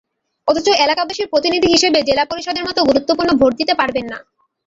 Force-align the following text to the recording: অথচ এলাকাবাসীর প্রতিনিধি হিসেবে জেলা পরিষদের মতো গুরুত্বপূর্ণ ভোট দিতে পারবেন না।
অথচ 0.47 0.67
এলাকাবাসীর 0.85 1.31
প্রতিনিধি 1.31 1.67
হিসেবে 1.67 1.99
জেলা 2.09 2.23
পরিষদের 2.25 2.67
মতো 2.67 2.79
গুরুত্বপূর্ণ 2.89 3.31
ভোট 3.39 3.51
দিতে 3.59 3.73
পারবেন 3.79 4.05
না। 4.11 4.17